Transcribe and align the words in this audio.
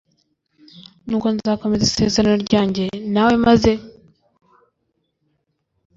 nuko 1.07 1.27
nzakomeza 1.35 1.83
isezerano 1.85 2.37
ryanjye 2.45 2.83
nawe 3.13 3.33
maze 3.45 3.71